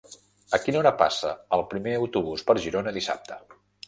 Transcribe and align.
A 0.57 0.59
quina 0.61 0.77
hora 0.79 0.91
passa 1.01 1.33
el 1.57 1.63
primer 1.73 1.93
autobús 1.97 2.45
per 2.47 2.57
Girona 2.65 2.95
dissabte? 2.97 3.39